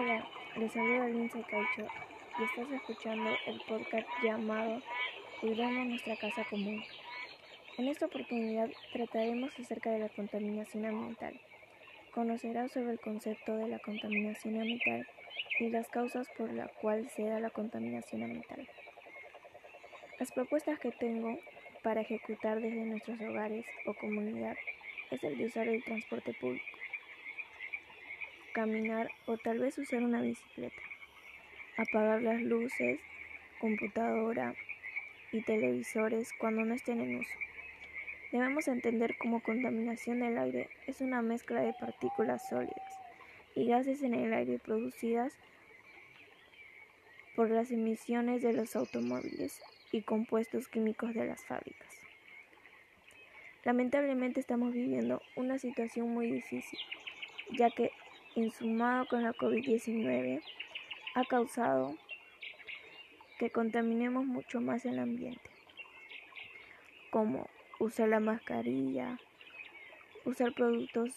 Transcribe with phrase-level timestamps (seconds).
[0.00, 0.26] Hola,
[0.56, 1.86] les saluda Lindsay Caicho
[2.38, 4.80] y estás escuchando el podcast llamado
[5.42, 6.82] Cuidamos nuestra casa común.
[7.76, 11.38] En esta oportunidad trataremos acerca de la contaminación ambiental.
[12.14, 15.06] Conocerás sobre el concepto de la contaminación ambiental
[15.58, 18.66] y las causas por las cuales se da la contaminación ambiental.
[20.18, 21.38] Las propuestas que tengo
[21.82, 24.56] para ejecutar desde nuestros hogares o comunidad
[25.10, 26.64] es el de usar el transporte público
[28.52, 30.82] caminar o tal vez usar una bicicleta,
[31.76, 33.00] apagar las luces,
[33.60, 34.54] computadora
[35.32, 37.38] y televisores cuando no estén en uso.
[38.32, 43.00] Debemos entender como contaminación del aire es una mezcla de partículas sólidas
[43.54, 45.36] y gases en el aire producidas
[47.34, 49.60] por las emisiones de los automóviles
[49.92, 51.88] y compuestos químicos de las fábricas.
[53.64, 56.78] Lamentablemente estamos viviendo una situación muy difícil,
[57.58, 57.90] ya que
[58.34, 60.42] insumado con la COVID-19
[61.14, 61.96] ha causado
[63.38, 65.50] que contaminemos mucho más el ambiente,
[67.10, 69.18] como usar la mascarilla,
[70.24, 71.16] usar productos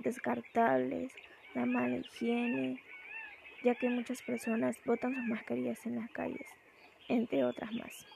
[0.00, 1.12] descartables,
[1.54, 2.82] la mala higiene,
[3.62, 6.46] ya que muchas personas botan sus mascarillas en las calles,
[7.08, 8.06] entre otras más.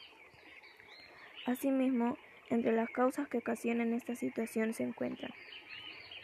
[1.46, 2.18] Asimismo,
[2.50, 5.32] entre las causas que ocasionan esta situación se encuentran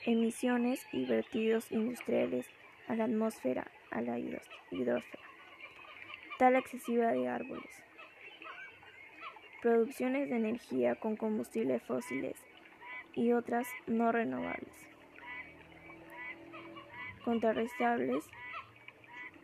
[0.07, 2.47] emisiones y vertidos industriales
[2.89, 5.23] a la atmósfera, a la hidrosfera,
[6.39, 7.83] tala excesiva de árboles,
[9.63, 12.37] producciones de energía con combustibles fósiles
[13.15, 14.75] y otras no renovables,
[17.25, 18.25] contrarrestables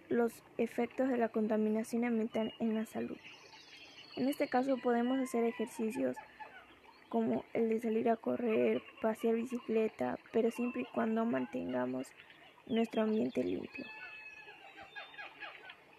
[0.08, 3.18] los efectos de la contaminación ambiental en la salud.
[4.16, 6.16] En este caso podemos hacer ejercicios
[7.08, 12.08] como el de salir a correr, pasear bicicleta, pero siempre y cuando mantengamos
[12.66, 13.84] nuestro ambiente limpio.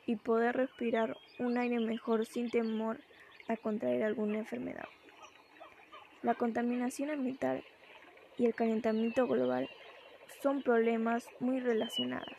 [0.05, 2.99] Y poder respirar un aire mejor sin temor
[3.47, 4.87] a contraer alguna enfermedad.
[6.21, 7.63] La contaminación ambiental
[8.37, 9.69] y el calentamiento global
[10.41, 12.37] son problemas muy relacionados,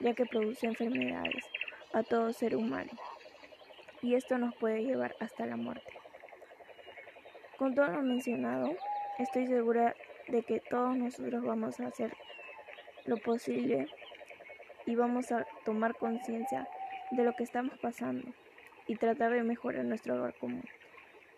[0.00, 1.44] ya que produce enfermedades
[1.92, 2.90] a todo ser humano.
[4.02, 5.92] Y esto nos puede llevar hasta la muerte.
[7.58, 8.76] Con todo lo mencionado,
[9.18, 9.96] estoy segura
[10.28, 12.16] de que todos nosotros vamos a hacer
[13.04, 13.88] lo posible
[14.86, 16.68] y vamos a tomar conciencia
[17.10, 18.32] de lo que estamos pasando
[18.86, 20.62] y tratar de mejorar nuestro hogar común,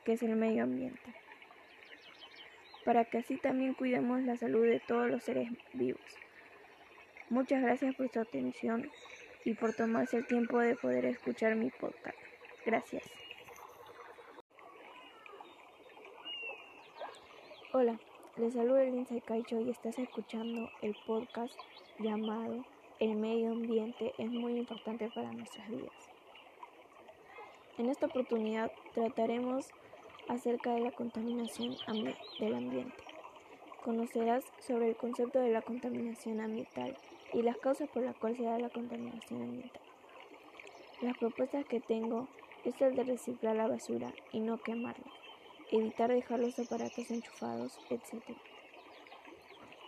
[0.05, 1.15] que es el medio ambiente,
[2.85, 6.19] para que así también cuidemos la salud de todos los seres vivos.
[7.31, 8.91] Muchas gracias por su atención
[9.47, 12.19] y por tomarse el tiempo de poder escuchar mi podcast.
[12.67, 13.11] Gracias.
[17.73, 18.01] Hola,
[18.37, 21.55] les saluda Lindsay Caicho y estás escuchando el podcast
[22.01, 22.65] llamado
[22.99, 26.11] El medio ambiente es muy importante para nuestras vidas.
[27.79, 29.69] En esta oportunidad trataremos
[30.27, 31.77] acerca de la contaminación
[32.41, 32.97] del ambiente.
[33.85, 36.97] Conocerás sobre el concepto de la contaminación ambiental
[37.33, 39.83] y las causas por las cuales se da la contaminación ambiental.
[41.03, 42.27] Las propuestas que tengo
[42.65, 45.20] es el de reciclar la basura y no quemarla
[45.71, 48.23] evitar dejar los aparatos enchufados, etc.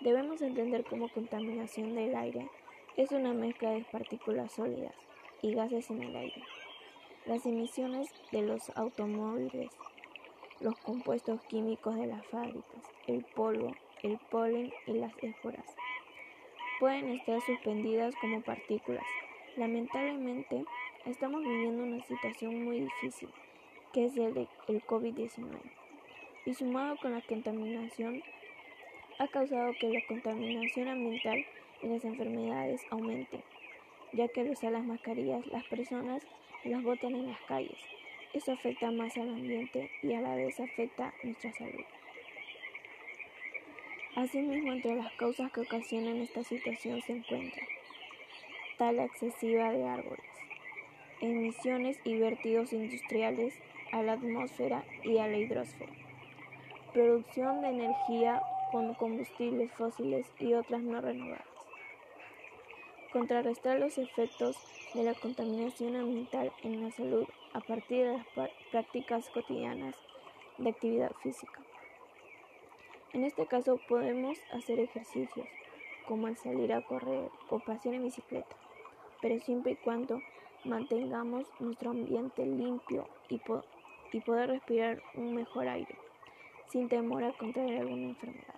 [0.00, 2.48] Debemos entender cómo contaminación del aire
[2.96, 4.94] es una mezcla de partículas sólidas
[5.40, 6.42] y gases en el aire.
[7.26, 9.70] Las emisiones de los automóviles,
[10.60, 15.66] los compuestos químicos de las fábricas, el polvo, el polen y las esporas
[16.82, 19.06] pueden estar suspendidas como partículas.
[19.56, 20.64] Lamentablemente,
[21.06, 23.28] estamos viviendo una situación muy difícil
[23.92, 25.58] que es el, el COVID-19,
[26.46, 28.22] y sumado con la contaminación,
[29.18, 31.44] ha causado que la contaminación ambiental
[31.82, 33.42] y las enfermedades aumenten,
[34.12, 36.26] ya que al usar las mascarillas las personas
[36.64, 37.78] las botan en las calles.
[38.32, 41.84] Eso afecta más al ambiente y a la vez afecta nuestra salud.
[44.14, 47.62] Asimismo, entre las causas que ocasionan esta situación se encuentra
[48.76, 50.24] tala excesiva de árboles,
[51.20, 53.54] emisiones y vertidos industriales
[53.92, 55.92] a la atmósfera y a la hidrosfera.
[56.92, 61.46] Producción de energía con combustibles fósiles y otras no renovables.
[63.12, 64.56] Contrarrestar los efectos
[64.94, 68.26] de la contaminación ambiental en la salud a partir de las
[68.70, 69.94] prácticas cotidianas
[70.58, 71.60] de actividad física.
[73.12, 75.46] En este caso podemos hacer ejercicios
[76.08, 78.56] como el salir a correr o pasear en bicicleta,
[79.20, 80.20] pero siempre y cuando
[80.64, 83.40] mantengamos nuestro ambiente limpio y,
[84.12, 85.96] y poder respirar un mejor aire,
[86.68, 88.54] sin temor a contraer alguna enfermedad.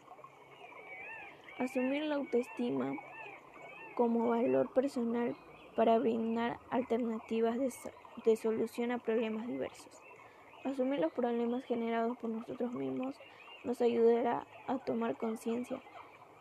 [1.59, 2.95] Asumir la autoestima
[3.95, 5.37] como valor personal
[5.77, 7.73] para brindar alternativas de,
[8.25, 10.03] de solución a problemas diversos.
[10.65, 13.15] Asumir los problemas generados por nosotros mismos
[13.65, 15.81] nos ayudará a tomar conciencia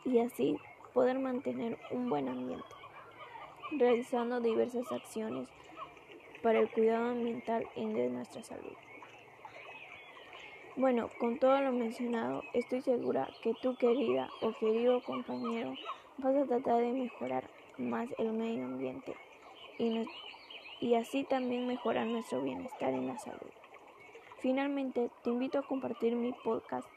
[0.06, 0.58] y así
[0.94, 2.66] poder mantener un buen ambiente,
[3.72, 5.50] realizando diversas acciones
[6.42, 8.74] para el cuidado ambiental y de nuestra salud.
[10.76, 15.76] Bueno, con todo lo mencionado, estoy segura que tú, querida o querido compañero,
[16.18, 17.48] vas a tratar de mejorar
[17.78, 19.16] más el medio ambiente
[19.78, 23.52] y, así también mejorar nuestro bienestar en la salud.
[24.40, 26.88] Finalmente, te invito a compartir mi podcast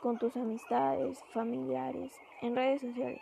[0.00, 3.20] con tus amistades, familiares, en redes sociales,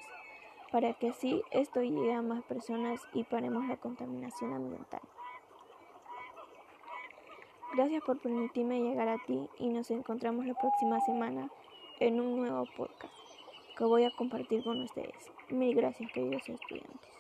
[0.70, 5.00] para que así esto llegue a más personas y paremos la contaminación ambiental.
[7.76, 11.50] Gracias por permitirme llegar a ti y nos encontramos la próxima semana
[12.00, 13.12] en un nuevo podcast
[13.76, 15.31] que voy a compartir con ustedes.
[15.50, 17.16] Mil gracias queridos estudiantes.